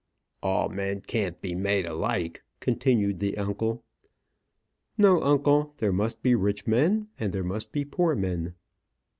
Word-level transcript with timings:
"All 0.41 0.69
men 0.69 1.01
can't 1.01 1.39
be 1.43 1.53
made 1.53 1.85
alike," 1.85 2.41
continued 2.59 3.19
the 3.19 3.37
uncle. 3.37 3.83
"No, 4.97 5.21
uncle; 5.21 5.75
there 5.77 5.93
must 5.93 6.23
be 6.23 6.33
rich 6.33 6.65
men, 6.65 7.09
and 7.19 7.31
there 7.31 7.43
must 7.43 7.71
be 7.71 7.85
poor 7.85 8.15
men." 8.15 8.55